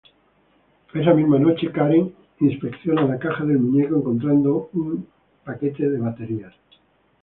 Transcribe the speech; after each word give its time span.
Esa 0.99 1.13
misma 1.13 1.37
noche, 1.37 1.71
Karen 1.71 2.11
inspecciona 2.39 3.03
la 3.05 3.19
caja 3.19 3.43
del 3.45 3.59
muñeco, 3.59 3.97
encontrando 3.97 4.71
un 4.73 5.07
paquete 5.45 5.87
de 5.91 5.99
baterías. 5.99 6.55